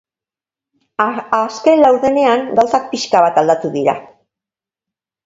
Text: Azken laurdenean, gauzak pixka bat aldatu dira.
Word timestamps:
Azken 1.39 1.81
laurdenean, 1.83 2.45
gauzak 2.61 2.87
pixka 2.95 3.21
bat 3.27 3.39
aldatu 3.43 3.71
dira. 3.77 3.95